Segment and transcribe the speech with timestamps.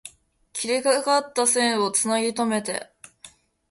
[0.51, 2.89] 切れかかった線を繋ぎとめて